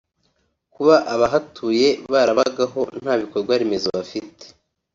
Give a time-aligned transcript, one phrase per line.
[0.73, 4.45] Kuba abahatuye barabagaho nta bikorwa remezo bafite